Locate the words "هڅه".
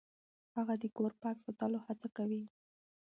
1.85-2.07